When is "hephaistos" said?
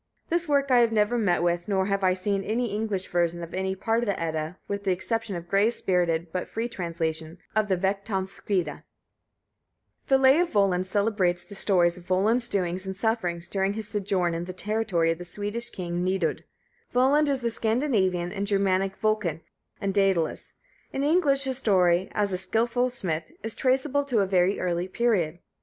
19.35-19.81